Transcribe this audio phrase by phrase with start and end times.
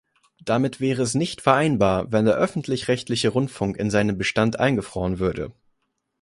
[0.43, 5.53] Damit wäre es nicht vereinbar, wenn der öffentlich-rechtliche Rundfunk in seinem Bestand eingefroren würde.